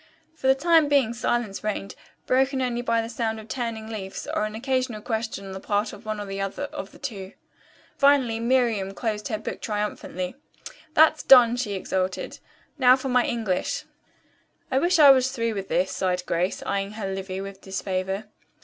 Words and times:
For 0.33 0.47
the 0.47 0.55
time 0.55 0.89
being 0.89 1.13
silence 1.13 1.63
reigned, 1.63 1.93
broken 2.25 2.59
only 2.59 2.81
by 2.81 3.03
the 3.03 3.07
sound 3.07 3.39
of 3.39 3.47
turning 3.47 3.85
leaves 3.87 4.27
or 4.33 4.45
an 4.45 4.55
occasional 4.55 4.99
question 4.99 5.45
on 5.45 5.51
the 5.51 5.59
part 5.59 5.93
of 5.93 6.07
one 6.07 6.19
or 6.19 6.25
the 6.25 6.41
other 6.41 6.63
of 6.63 6.91
the 6.91 6.97
two. 6.97 7.33
Finally 7.99 8.39
Miriam 8.39 8.95
closed 8.95 9.27
her 9.27 9.37
book 9.37 9.61
triumphantly. 9.61 10.33
"That's 10.95 11.21
done," 11.21 11.55
she 11.55 11.73
exulted. 11.73 12.39
"Now 12.79 12.95
for 12.95 13.09
my 13.09 13.25
English." 13.27 13.83
"I 14.71 14.79
wish 14.79 14.97
I 14.97 15.11
was 15.11 15.31
through 15.31 15.53
with 15.53 15.67
this," 15.67 15.91
sighed 15.91 16.25
Grace, 16.25 16.63
eyeing 16.63 16.93
her 16.93 17.05
Livy 17.13 17.39
with 17.39 17.61
disfavor. 17.61 18.25